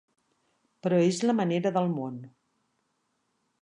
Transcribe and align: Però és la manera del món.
Però 0.85 1.01
és 1.09 1.21
la 1.29 1.37
manera 1.41 1.75
del 1.79 1.93
món. 2.01 2.19